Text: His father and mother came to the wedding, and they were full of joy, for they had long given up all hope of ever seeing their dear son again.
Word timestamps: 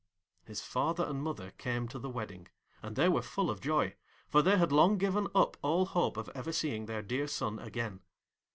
His 0.45 0.61
father 0.61 1.05
and 1.05 1.21
mother 1.21 1.51
came 1.59 1.87
to 1.89 1.99
the 1.99 2.09
wedding, 2.09 2.47
and 2.81 2.95
they 2.95 3.07
were 3.07 3.21
full 3.21 3.51
of 3.51 3.61
joy, 3.61 3.93
for 4.27 4.41
they 4.41 4.57
had 4.57 4.71
long 4.71 4.97
given 4.97 5.27
up 5.35 5.57
all 5.61 5.85
hope 5.85 6.17
of 6.17 6.27
ever 6.33 6.51
seeing 6.51 6.87
their 6.87 7.03
dear 7.03 7.27
son 7.27 7.59
again. 7.59 8.01